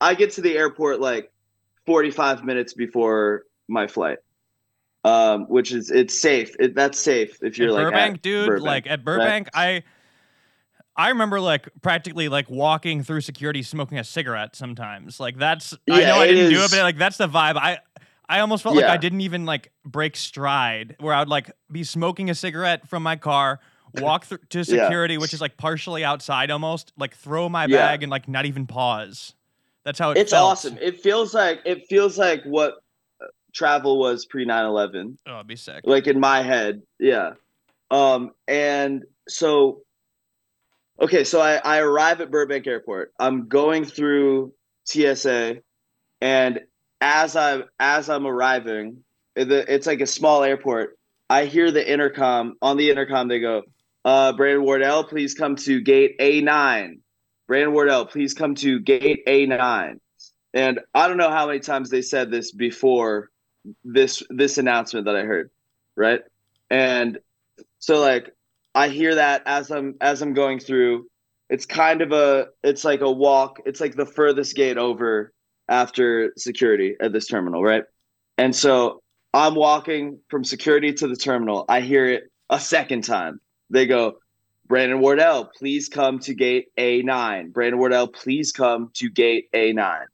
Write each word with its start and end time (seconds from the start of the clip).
I 0.00 0.14
get 0.14 0.32
to 0.32 0.40
the 0.40 0.56
airport 0.56 1.00
like 1.00 1.32
45 1.86 2.44
minutes 2.44 2.74
before 2.74 3.44
my 3.68 3.86
flight. 3.86 4.18
Um, 5.04 5.44
which 5.48 5.72
is 5.72 5.92
it's 5.92 6.18
safe. 6.18 6.56
It, 6.58 6.74
that's 6.74 6.98
safe 6.98 7.38
if 7.40 7.58
you're 7.58 7.68
At 7.68 7.74
like 7.74 7.84
Burbank, 7.84 8.22
dude. 8.22 8.46
Burbank, 8.48 8.66
like 8.66 8.86
at 8.88 8.98
right? 8.98 9.04
Burbank, 9.04 9.48
I 9.54 9.82
I 10.96 11.10
remember 11.10 11.40
like 11.40 11.68
practically 11.80 12.28
like 12.28 12.50
walking 12.50 13.04
through 13.04 13.20
security 13.20 13.62
smoking 13.62 13.98
a 13.98 14.04
cigarette 14.04 14.56
sometimes. 14.56 15.20
Like 15.20 15.38
that's 15.38 15.74
I 15.88 16.04
know 16.04 16.16
I 16.16 16.26
didn't 16.26 16.50
do 16.50 16.64
it, 16.64 16.70
but 16.72 16.80
like 16.80 16.98
that's 16.98 17.18
the 17.18 17.28
vibe. 17.28 17.56
I 17.56 17.78
I 18.28 18.40
almost 18.40 18.64
felt 18.64 18.74
like 18.74 18.88
I 18.88 18.96
didn't 18.96 19.20
even 19.20 19.44
like 19.46 19.70
break 19.84 20.16
stride 20.16 20.96
where 20.98 21.14
I 21.14 21.20
would 21.20 21.28
like 21.28 21.52
be 21.70 21.84
smoking 21.84 22.28
a 22.28 22.34
cigarette 22.34 22.88
from 22.88 23.04
my 23.04 23.14
car, 23.14 23.60
walk 23.92 24.24
through 24.24 24.38
to 24.50 24.58
Yeah. 24.64 24.64
security, 24.64 25.18
which 25.18 25.32
is 25.34 25.40
like 25.40 25.56
partially 25.56 26.02
outside 26.02 26.50
almost, 26.50 26.92
like 26.98 27.14
throw 27.14 27.48
my 27.48 27.68
Yeah. 27.68 27.76
bag 27.76 28.02
and 28.02 28.10
like 28.10 28.26
not 28.26 28.44
even 28.44 28.66
pause. 28.66 29.35
That's 29.86 29.98
how 30.00 30.10
it 30.10 30.18
it's 30.18 30.32
felt. 30.32 30.50
awesome. 30.50 30.76
It 30.82 31.00
feels 31.00 31.32
like 31.32 31.60
it 31.64 31.86
feels 31.88 32.18
like 32.18 32.42
what 32.44 32.74
uh, 33.22 33.26
travel 33.54 33.98
was 34.00 34.26
pre 34.26 34.44
9/11. 34.44 35.16
Oh, 35.28 35.36
it'd 35.36 35.46
be 35.46 35.54
sick. 35.56 35.82
like 35.84 36.08
in 36.08 36.18
my 36.20 36.42
head 36.42 36.82
yeah 36.98 37.30
um 37.92 38.32
and 38.48 39.04
so 39.28 39.82
okay 41.00 41.22
so 41.22 41.40
i 41.40 41.54
i 41.64 41.78
arrive 41.78 42.20
at 42.20 42.32
burbank 42.32 42.66
airport 42.66 43.12
i'm 43.20 43.46
going 43.46 43.84
through 43.84 44.52
tsa 44.84 45.56
and 46.20 46.60
as 47.00 47.36
i 47.36 47.60
as 47.78 48.10
i'm 48.10 48.26
arriving 48.26 49.04
it's 49.36 49.86
like 49.86 50.00
a 50.00 50.06
small 50.06 50.42
airport 50.42 50.98
i 51.30 51.44
hear 51.44 51.70
the 51.70 51.92
intercom 51.92 52.54
on 52.60 52.76
the 52.76 52.90
intercom 52.90 53.28
they 53.28 53.38
go 53.38 53.62
uh 54.04 54.32
brandon 54.32 54.64
wardell 54.64 55.04
please 55.04 55.34
come 55.34 55.54
to 55.54 55.80
gate 55.80 56.18
a9 56.18 56.98
brandon 57.46 57.72
wardell 57.72 58.06
please 58.06 58.34
come 58.34 58.54
to 58.54 58.80
gate 58.80 59.22
a9 59.26 59.98
and 60.54 60.80
i 60.94 61.08
don't 61.08 61.16
know 61.16 61.30
how 61.30 61.46
many 61.46 61.60
times 61.60 61.90
they 61.90 62.02
said 62.02 62.30
this 62.30 62.52
before 62.52 63.30
this 63.84 64.22
this 64.30 64.58
announcement 64.58 65.06
that 65.06 65.16
i 65.16 65.22
heard 65.22 65.50
right? 65.96 66.20
And 66.70 67.18
so 67.78 67.98
like 67.98 68.30
i 68.74 68.88
hear 68.88 69.16
that 69.16 69.42
as 69.46 69.70
i'm 69.70 69.94
as 70.00 70.22
i'm 70.22 70.34
going 70.34 70.60
through. 70.60 71.06
It's 71.48 71.66
kind 71.66 72.02
of 72.02 72.12
a 72.12 72.48
it's 72.62 72.84
like 72.84 73.00
a 73.00 73.10
walk. 73.10 73.60
It's 73.66 73.80
like 73.80 73.96
the 73.96 74.06
furthest 74.06 74.54
gate 74.54 74.78
over 74.78 75.32
after 75.68 76.32
security 76.36 76.96
at 77.00 77.12
this 77.12 77.26
terminal 77.26 77.62
right? 77.62 77.84
And 78.38 78.54
so 78.54 79.02
i'm 79.32 79.54
walking 79.54 80.20
from 80.28 80.44
security 80.44 80.92
to 80.92 81.08
the 81.08 81.16
terminal. 81.16 81.64
I 81.68 81.80
hear 81.80 82.06
it 82.06 82.24
a 82.50 82.60
second 82.60 83.02
time. 83.04 83.40
They 83.70 83.86
go 83.86 84.18
brandon 84.66 85.00
wardell 85.00 85.44
please 85.56 85.88
come 85.88 86.18
to 86.18 86.34
gate 86.34 86.68
a9 86.78 87.52
brandon 87.52 87.78
wardell 87.78 88.08
please 88.08 88.52
come 88.52 88.90
to 88.94 89.08
gate 89.10 89.48
a9 89.52 90.04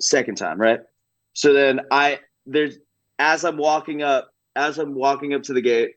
second 0.00 0.36
time 0.36 0.60
right 0.60 0.80
so 1.32 1.52
then 1.52 1.80
i 1.90 2.18
there's 2.46 2.76
as 3.18 3.44
i'm 3.44 3.56
walking 3.56 4.02
up 4.02 4.30
as 4.56 4.78
I'm 4.78 4.94
walking 4.94 5.34
up 5.34 5.42
to 5.44 5.52
the 5.52 5.60
gate, 5.60 5.96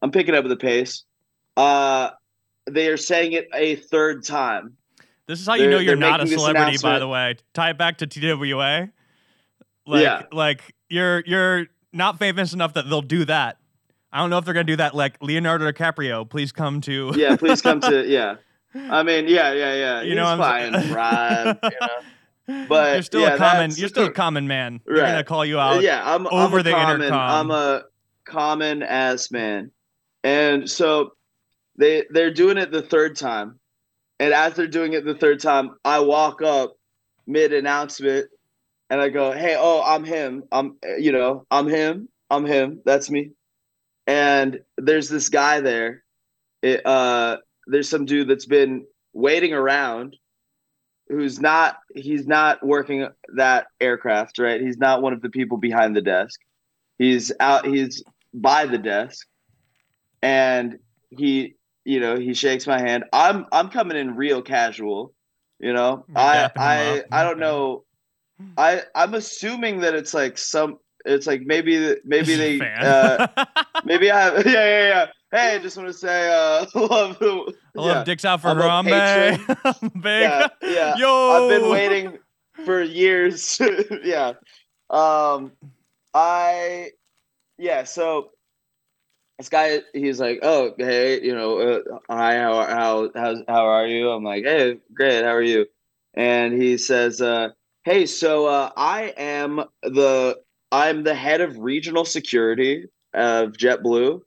I'm 0.00 0.10
picking 0.10 0.34
up 0.34 0.48
the 0.48 0.56
pace. 0.56 1.04
Uh, 1.58 2.08
they 2.66 2.88
are 2.88 2.96
saying 2.96 3.32
it 3.32 3.48
a 3.54 3.76
third 3.76 4.24
time. 4.24 4.78
This 5.26 5.40
is 5.40 5.46
how 5.46 5.52
you 5.56 5.64
They're- 5.64 5.70
know 5.72 5.78
you're 5.78 5.94
not 5.96 6.22
a 6.22 6.26
celebrity, 6.26 6.78
by 6.82 6.98
the 7.00 7.06
way. 7.06 7.36
Tie 7.52 7.68
it 7.68 7.76
back 7.76 7.98
to 7.98 8.06
TWA. 8.06 8.88
Like, 9.86 10.02
Yeah. 10.02 10.22
like 10.32 10.62
you're 10.88 11.22
you're 11.26 11.66
not 11.92 12.18
famous 12.18 12.54
enough 12.54 12.72
that 12.72 12.88
they'll 12.88 13.02
do 13.02 13.26
that. 13.26 13.58
I 14.12 14.20
don't 14.20 14.30
know 14.30 14.38
if 14.38 14.44
they're 14.44 14.54
gonna 14.54 14.64
do 14.64 14.76
that. 14.76 14.94
Like 14.94 15.16
Leonardo 15.20 15.70
DiCaprio, 15.70 16.28
please 16.28 16.52
come 16.52 16.80
to. 16.82 17.12
Yeah, 17.16 17.36
please 17.36 17.60
come 17.62 17.80
to. 17.80 18.06
Yeah, 18.08 18.36
I 18.74 19.02
mean, 19.02 19.28
yeah, 19.28 19.52
yeah, 19.52 19.74
yeah. 19.74 20.00
You 20.02 20.08
He's 20.08 20.16
know 20.16 20.26
I'm 20.26 20.38
fine, 20.38 20.72
saying? 20.74 20.92
Ryan. 20.94 21.58
You 21.62 21.70
know? 21.80 22.66
But, 22.68 22.94
you're 22.94 23.02
still 23.02 23.20
yeah, 23.22 23.34
a 23.34 23.38
common. 23.38 23.70
You're 23.74 23.88
still 23.88 24.06
a 24.06 24.12
common 24.12 24.46
man. 24.48 24.80
They're 24.86 24.96
gonna 24.96 25.24
call 25.24 25.44
you 25.44 25.58
out. 25.58 25.82
yeah, 25.82 26.02
I'm 26.04 26.26
I'm 26.26 26.32
over 26.32 26.58
a 26.58 26.62
the 26.62 26.70
common, 26.70 27.02
intercom. 27.02 27.20
I'm 27.30 27.50
a 27.50 27.82
common 28.24 28.82
ass 28.82 29.30
man, 29.30 29.70
and 30.24 30.68
so 30.70 31.12
they 31.76 32.04
they're 32.10 32.32
doing 32.32 32.56
it 32.56 32.70
the 32.70 32.82
third 32.82 33.16
time, 33.16 33.58
and 34.18 34.32
as 34.32 34.54
they're 34.54 34.66
doing 34.66 34.94
it 34.94 35.04
the 35.04 35.14
third 35.14 35.40
time, 35.40 35.76
I 35.84 36.00
walk 36.00 36.40
up 36.42 36.76
mid 37.26 37.52
announcement, 37.52 38.28
and 38.88 39.00
I 39.00 39.10
go, 39.10 39.32
"Hey, 39.32 39.56
oh, 39.58 39.82
I'm 39.84 40.04
him. 40.04 40.44
I'm 40.50 40.76
you 40.98 41.12
know, 41.12 41.46
I'm 41.50 41.68
him. 41.68 42.08
I'm 42.30 42.46
him. 42.46 42.80
That's 42.86 43.10
me." 43.10 43.32
And 44.08 44.60
there's 44.76 45.08
this 45.08 45.28
guy 45.28 45.60
there. 45.60 46.02
It, 46.62 46.84
uh, 46.84 47.36
there's 47.66 47.88
some 47.88 48.06
dude 48.06 48.26
that's 48.26 48.46
been 48.46 48.86
waiting 49.12 49.52
around 49.52 50.16
who's 51.08 51.40
not 51.40 51.76
he's 51.94 52.26
not 52.26 52.64
working 52.66 53.06
that 53.36 53.66
aircraft 53.80 54.38
right? 54.38 54.60
He's 54.60 54.78
not 54.78 55.02
one 55.02 55.12
of 55.12 55.22
the 55.22 55.30
people 55.30 55.56
behind 55.58 55.94
the 55.94 56.02
desk. 56.02 56.40
He's 56.98 57.30
out 57.38 57.66
he's 57.66 58.02
by 58.34 58.66
the 58.66 58.78
desk. 58.78 59.26
And 60.22 60.78
he 61.10 61.54
you 61.84 62.00
know 62.00 62.16
he 62.16 62.34
shakes 62.34 62.66
my 62.66 62.80
hand. 62.80 63.04
I'm 63.12 63.46
i'm 63.52 63.68
coming 63.68 63.96
in 63.96 64.16
real 64.16 64.42
casual 64.42 65.14
you 65.60 65.72
know? 65.72 66.04
You're 66.08 66.18
i 66.18 66.50
i 66.56 66.98
up. 66.98 67.06
i 67.12 67.22
don't 67.24 67.38
know. 67.38 67.84
I 68.56 68.82
i'm 68.94 69.14
assuming 69.14 69.80
that 69.80 69.94
it's 69.94 70.14
like 70.14 70.38
some 70.38 70.78
it's 71.04 71.26
like 71.26 71.42
maybe 71.42 71.96
maybe 72.04 72.26
This 72.26 72.38
is 72.38 72.40
a 72.40 72.58
they 72.58 72.74
uh 72.80 73.26
maybe 73.84 74.10
i 74.10 74.20
have 74.20 74.34
yeah 74.46 74.52
yeah 74.52 74.88
yeah 74.88 75.06
hey 75.32 75.56
i 75.56 75.58
just 75.58 75.76
want 75.76 75.88
to 75.88 75.92
say 75.92 76.28
uh 76.28 76.66
love 76.74 77.16
who. 77.16 77.48
I 77.76 77.80
love 77.80 77.96
yeah. 77.96 78.04
dicks 78.04 78.24
out 78.24 78.40
for 78.40 78.48
Harambe. 78.48 79.38
Big. 80.02 80.22
yeah, 80.22 80.48
yeah. 80.62 80.96
Yo, 80.96 81.30
I've 81.30 81.60
been 81.60 81.70
waiting 81.70 82.18
for 82.64 82.82
years. 82.82 83.60
yeah. 84.02 84.32
Um 84.90 85.52
I 86.14 86.90
yeah, 87.58 87.84
so 87.84 88.30
this 89.38 89.48
guy 89.48 89.80
he's 89.92 90.20
like, 90.20 90.40
"Oh, 90.42 90.74
hey, 90.78 91.22
you 91.22 91.34
know, 91.34 91.58
uh, 91.58 91.80
hi, 92.08 92.36
how 92.38 92.66
how 92.66 93.10
how's, 93.14 93.38
how 93.46 93.66
are 93.66 93.86
you?" 93.86 94.10
I'm 94.10 94.24
like, 94.24 94.44
"Hey, 94.44 94.78
great. 94.92 95.24
How 95.24 95.30
are 95.30 95.42
you?" 95.42 95.66
And 96.14 96.60
he 96.60 96.78
says, 96.78 97.20
uh, 97.20 97.50
"Hey, 97.84 98.06
so 98.06 98.46
uh, 98.46 98.70
I 98.76 99.14
am 99.16 99.64
the 99.82 100.40
I'm 100.70 101.02
the 101.02 101.14
head 101.14 101.40
of 101.40 101.58
regional 101.58 102.04
security 102.04 102.86
of 103.14 103.52
JetBlue." 103.52 104.20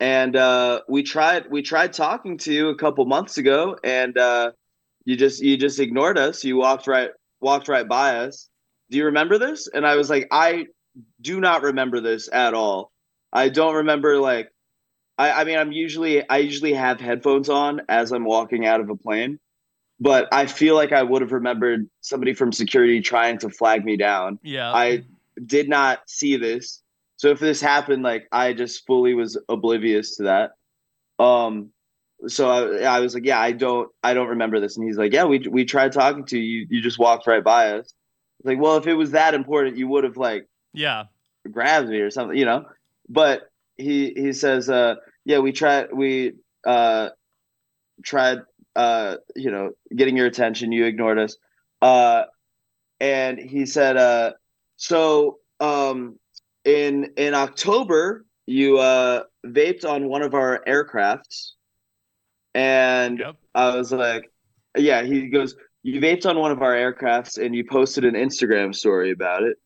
And 0.00 0.36
uh, 0.36 0.82
we 0.88 1.02
tried 1.02 1.50
we 1.50 1.62
tried 1.62 1.92
talking 1.92 2.38
to 2.38 2.52
you 2.52 2.68
a 2.68 2.76
couple 2.76 3.04
months 3.04 3.38
ago, 3.38 3.76
and 3.82 4.16
uh, 4.16 4.52
you 5.04 5.16
just 5.16 5.42
you 5.42 5.56
just 5.56 5.80
ignored 5.80 6.18
us. 6.18 6.44
You 6.44 6.56
walked 6.56 6.86
right 6.86 7.10
walked 7.40 7.68
right 7.68 7.88
by 7.88 8.18
us. 8.18 8.48
Do 8.90 8.98
you 8.98 9.06
remember 9.06 9.38
this? 9.38 9.68
And 9.68 9.86
I 9.86 9.96
was 9.96 10.08
like, 10.08 10.28
I 10.30 10.66
do 11.20 11.40
not 11.40 11.62
remember 11.62 12.00
this 12.00 12.28
at 12.32 12.54
all. 12.54 12.92
I 13.32 13.48
don't 13.48 13.74
remember 13.76 14.18
like 14.18 14.50
I, 15.16 15.32
I 15.32 15.44
mean 15.44 15.58
I'm 15.58 15.72
usually 15.72 16.28
I 16.28 16.38
usually 16.38 16.74
have 16.74 17.00
headphones 17.00 17.48
on 17.48 17.82
as 17.88 18.12
I'm 18.12 18.24
walking 18.24 18.66
out 18.66 18.80
of 18.80 18.88
a 18.90 18.96
plane. 18.96 19.38
But 20.00 20.28
I 20.30 20.46
feel 20.46 20.76
like 20.76 20.92
I 20.92 21.02
would 21.02 21.22
have 21.22 21.32
remembered 21.32 21.90
somebody 22.02 22.32
from 22.32 22.52
security 22.52 23.00
trying 23.00 23.38
to 23.38 23.50
flag 23.50 23.84
me 23.84 23.96
down. 23.96 24.38
Yeah. 24.44 24.72
I 24.72 25.02
did 25.46 25.68
not 25.68 26.00
see 26.06 26.36
this. 26.36 26.82
So 27.16 27.28
if 27.28 27.40
this 27.40 27.60
happened, 27.60 28.02
like 28.02 28.28
I 28.30 28.52
just 28.52 28.86
fully 28.86 29.14
was 29.14 29.36
oblivious 29.48 30.16
to 30.16 30.24
that. 30.24 30.52
Um, 31.22 31.70
so 32.26 32.48
I, 32.48 32.96
I 32.96 33.00
was 33.00 33.14
like, 33.14 33.24
yeah, 33.24 33.40
I 33.40 33.52
don't, 33.52 33.88
I 34.02 34.14
don't 34.14 34.28
remember 34.28 34.60
this. 34.60 34.76
And 34.76 34.86
he's 34.86 34.96
like, 34.96 35.12
yeah, 35.12 35.24
we 35.24 35.38
we 35.48 35.64
tried 35.64 35.92
talking 35.92 36.24
to 36.26 36.38
you. 36.38 36.66
You 36.70 36.80
just 36.80 36.98
walked 36.98 37.26
right 37.26 37.42
by 37.42 37.72
us. 37.72 37.92
Like, 38.44 38.60
well, 38.60 38.76
if 38.76 38.86
it 38.86 38.94
was 38.94 39.12
that 39.12 39.34
important, 39.34 39.76
you 39.76 39.88
would 39.88 40.04
have 40.04 40.16
like 40.16 40.48
yeah. 40.72 41.04
grabbed 41.50 41.88
me 41.88 41.98
or 41.98 42.10
something, 42.10 42.36
you 42.36 42.44
know. 42.44 42.66
But 43.08 43.50
he 43.76 44.12
he 44.14 44.32
says, 44.32 44.68
uh, 44.68 44.96
yeah, 45.24 45.38
we 45.38 45.52
tried, 45.52 45.92
we 45.92 46.34
uh, 46.64 47.10
tried, 48.04 48.38
uh, 48.76 49.16
you 49.34 49.50
know, 49.50 49.70
getting 49.94 50.16
your 50.16 50.26
attention. 50.26 50.72
You 50.72 50.84
ignored 50.84 51.18
us. 51.18 51.36
Uh, 51.82 52.24
and 53.00 53.38
he 53.38 53.66
said, 53.66 53.96
uh, 53.96 54.32
so 54.78 55.38
um, 55.60 56.18
in 56.64 57.10
in 57.18 57.34
October, 57.34 58.24
you 58.46 58.78
uh, 58.78 59.24
vaped 59.46 59.84
on 59.88 60.08
one 60.08 60.22
of 60.22 60.32
our 60.34 60.62
aircrafts, 60.66 61.50
and 62.54 63.18
Yep. 63.18 63.36
I 63.54 63.76
was 63.76 63.92
like, 63.92 64.30
yeah. 64.76 65.02
He 65.02 65.28
goes, 65.28 65.54
you 65.82 66.00
vaped 66.00 66.24
on 66.26 66.38
one 66.38 66.50
of 66.52 66.62
our 66.62 66.72
aircrafts, 66.74 67.36
and 67.44 67.54
you 67.54 67.64
posted 67.64 68.04
an 68.04 68.14
Instagram 68.14 68.74
story 68.74 69.10
about 69.10 69.42
it. 69.42 69.56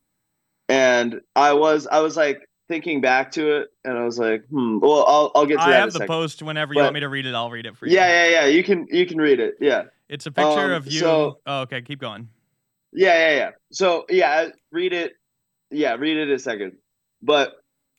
And 0.68 1.20
I 1.36 1.52
was, 1.52 1.86
I 1.86 2.00
was 2.00 2.16
like 2.16 2.48
thinking 2.68 3.00
back 3.00 3.32
to 3.32 3.56
it, 3.58 3.68
and 3.84 3.98
I 3.98 4.04
was 4.04 4.18
like, 4.18 4.44
hmm. 4.50 4.78
Well, 4.80 5.04
I'll, 5.06 5.30
I'll 5.34 5.46
get 5.46 5.56
to 5.56 5.62
I 5.62 5.66
that. 5.70 5.74
in 5.76 5.80
have 5.82 5.92
the 5.92 5.98
second. 5.98 6.06
post 6.08 6.42
whenever 6.42 6.72
you 6.72 6.78
But- 6.80 6.84
want 6.84 6.94
me 6.94 7.00
to 7.00 7.08
read 7.08 7.26
it. 7.26 7.34
I'll 7.34 7.50
read 7.50 7.66
it 7.66 7.76
for 7.76 7.86
you. 7.86 7.94
Yeah, 7.94 8.08
yeah, 8.08 8.30
yeah. 8.30 8.46
You 8.46 8.64
can, 8.64 8.86
you 8.90 9.04
can 9.06 9.18
read 9.18 9.40
it. 9.40 9.56
Yeah. 9.60 9.84
It's 10.08 10.26
a 10.26 10.30
picture 10.30 10.48
Um, 10.66 10.72
of 10.72 10.86
you. 10.86 11.00
so- 11.00 11.38
oh, 11.46 11.60
okay, 11.62 11.82
keep 11.82 12.00
going. 12.00 12.28
Yeah, 12.92 13.30
yeah, 13.30 13.36
yeah. 13.36 13.50
So 13.72 14.04
yeah, 14.08 14.48
read 14.70 14.92
it. 14.92 15.12
Yeah, 15.70 15.94
read 15.94 16.16
it 16.16 16.30
a 16.30 16.38
second. 16.38 16.72
But 17.22 17.54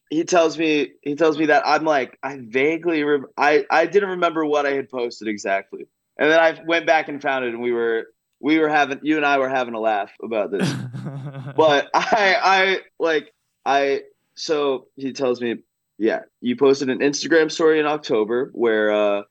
he 0.09 0.23
tells 0.23 0.57
me 0.57 0.91
he 1.01 1.15
tells 1.15 1.37
me 1.37 1.47
that 1.47 1.63
I'm 1.65 1.83
like 1.83 2.17
I 2.21 2.39
vaguely 2.41 3.03
rem- 3.03 3.25
I 3.37 3.65
I 3.69 3.85
didn't 3.85 4.09
remember 4.09 4.45
what 4.45 4.65
I 4.65 4.73
had 4.73 4.89
posted 4.89 5.27
exactly, 5.27 5.87
and 6.17 6.31
then 6.31 6.39
I 6.39 6.61
went 6.65 6.85
back 6.85 7.09
and 7.09 7.21
found 7.21 7.45
it, 7.45 7.53
and 7.53 7.61
we 7.61 7.71
were 7.71 8.07
we 8.39 8.59
were 8.59 8.69
having 8.69 8.99
you 9.01 9.17
and 9.17 9.25
I 9.25 9.39
were 9.39 9.49
having 9.49 9.73
a 9.73 9.79
laugh 9.79 10.11
about 10.21 10.51
this. 10.51 10.71
but 11.55 11.89
I 11.93 12.37
I 12.43 12.79
like 12.99 13.33
I 13.65 14.01
so 14.35 14.87
he 14.95 15.13
tells 15.13 15.41
me, 15.41 15.55
yeah, 15.97 16.21
you 16.41 16.55
posted 16.55 16.89
an 16.89 16.99
Instagram 16.99 17.51
story 17.51 17.79
in 17.79 17.85
October 17.85 18.51
where 18.53 18.91
uh 18.91 19.21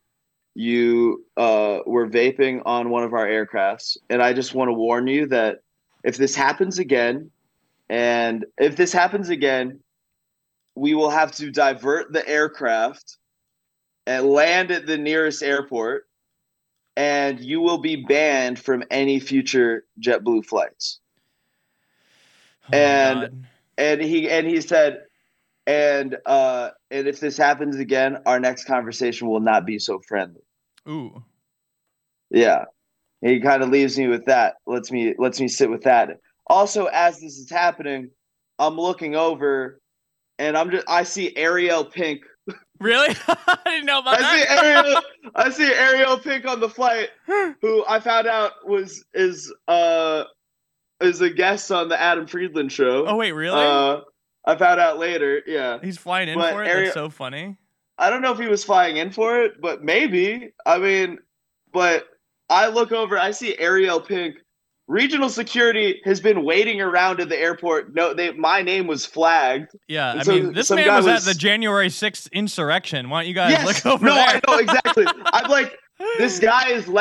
you 0.55 1.25
uh 1.37 1.79
were 1.87 2.07
vaping 2.07 2.61
on 2.67 2.91
one 2.91 3.05
of 3.05 3.15
our 3.15 3.27
aircrafts 3.27 3.97
and 4.11 4.23
I 4.23 4.35
just 4.35 4.55
want 4.55 4.69
to 4.69 4.75
warn 4.75 5.07
you 5.07 5.27
that 5.29 5.61
if 6.05 6.17
this 6.17 6.35
happens 6.35 6.79
again 6.79 7.31
and 7.89 8.45
if 8.59 8.77
this 8.77 8.93
happens 8.93 9.29
again, 9.29 9.81
we 10.75 10.95
will 10.95 11.11
have 11.11 11.33
to 11.33 11.51
divert 11.51 12.13
the 12.13 12.27
aircraft 12.29 13.19
and 14.07 14.27
land 14.27 14.71
at 14.71 14.87
the 14.87 14.99
nearest 14.99 15.43
airport 15.43 16.07
and 16.97 17.41
you 17.41 17.61
will 17.61 17.79
be 17.79 17.97
banned 17.97 18.59
from 18.59 18.85
any 18.91 19.21
future 19.21 19.85
JetBlue 20.01 20.45
flights. 20.45 21.01
Oh, 22.73 22.77
and- 22.77 23.21
God. 23.21 23.45
And 23.79 24.03
he 24.03 24.29
and 24.29 24.47
he 24.47 24.61
said, 24.61 25.05
and 25.67 26.17
uh, 26.27 26.71
and 26.91 27.07
if 27.07 27.21
this 27.21 27.37
happens 27.37 27.77
again, 27.77 28.19
our 28.27 28.41
next 28.41 28.65
conversation 28.65 29.29
will 29.29 29.41
not 29.41 29.65
be 29.67 29.79
so 29.79 30.01
friendly. 30.09 30.43
ooh, 30.89 31.23
Yeah, 32.31 32.65
he 33.21 33.41
kind 33.41 33.63
of 33.63 33.69
leaves 33.71 33.99
me 33.99 34.09
with 34.09 34.25
that. 34.27 34.55
lets 34.67 34.91
me 34.91 35.15
lets 35.19 35.41
me 35.41 35.49
sit 35.49 35.71
with 35.71 35.83
that. 35.83 36.11
Also, 36.49 36.87
as 36.87 37.21
this 37.21 37.39
is 37.39 37.49
happening, 37.51 38.11
I'm 38.59 38.77
looking 38.77 39.15
over, 39.17 39.81
and 40.39 40.57
I'm 40.57 40.71
just 40.71 40.89
I 40.89 41.05
see 41.05 41.35
Ariel 41.37 41.85
Pink. 41.85 42.23
really? 42.81 43.15
I 43.29 43.59
didn't 43.65 43.87
know 43.87 44.01
about 44.01 44.21
I 44.21 44.37
see 44.39 44.45
that. 44.49 44.65
Ariel. 44.65 45.03
I 45.37 45.51
see 45.51 45.73
Ariel 45.73 46.19
Pink 46.19 46.45
on 46.47 46.59
the 46.61 46.69
flight, 46.69 47.09
who 47.63 47.85
I 47.89 48.01
found 48.01 48.27
out 48.27 48.53
was 48.67 49.05
is 49.15 49.53
uh 49.69 50.25
is 51.01 51.21
a 51.21 51.31
guest 51.31 51.71
on 51.73 51.89
the 51.89 52.01
Adam 52.01 52.27
Friedland 52.27 52.71
show. 52.73 53.07
oh 53.07 53.17
wait, 53.17 53.33
really? 53.33 53.57
Uh, 53.61 54.01
I 54.45 54.57
found 54.57 54.81
out 54.81 54.99
later. 54.99 55.43
Yeah, 55.47 55.79
He's 55.83 55.99
flying 55.99 56.29
in 56.29 56.39
but 56.39 56.53
for 56.53 56.65
it. 56.65 56.69
Ariel- 56.69 56.85
That's 56.87 56.95
so 56.95 57.09
funny. 57.11 57.57
I 57.99 58.11
don't 58.11 58.23
know 58.23 58.33
if 58.33 58.39
he 58.39 58.49
was 58.49 58.65
flying 58.65 58.97
in 58.97 59.11
for 59.11 59.41
it, 59.43 59.61
but 59.61 59.85
maybe. 59.85 60.53
I 60.67 60.79
mean, 60.79 61.19
but 61.73 62.07
I 62.51 62.69
look 62.69 62.91
over, 62.93 63.19
I 63.19 63.31
see 63.31 63.57
Ariel 63.59 64.01
Pink. 64.01 64.37
Regional 64.89 65.29
security 65.29 66.01
has 66.05 66.21
been 66.21 66.45
waiting 66.45 66.81
around 66.81 67.21
at 67.21 67.29
the 67.29 67.39
airport. 67.39 67.95
No, 67.95 68.13
they 68.13 68.33
my 68.33 68.63
name 68.63 68.87
was 68.89 69.07
flagged. 69.07 69.71
Yeah, 69.89 70.11
And 70.11 70.21
I 70.21 70.23
so 70.25 70.33
mean, 70.35 70.53
this 70.53 70.71
man 70.71 70.89
was, 70.89 71.07
was- 71.07 71.27
at 71.27 71.33
the 71.33 71.39
January 71.39 71.89
6th 71.89 72.31
insurrection. 72.33 73.09
Why 73.09 73.21
don't 73.23 73.29
you 73.29 73.35
guys 73.35 73.53
yes, 73.53 73.65
look 73.65 73.87
over 73.95 74.05
no, 74.05 74.15
there? 74.15 74.27
I 74.27 74.41
know 74.47 74.59
exactly. 74.59 75.05
I'm 75.27 75.49
like, 75.51 75.79
this 76.19 76.41
guy 76.41 76.71
is 76.71 76.89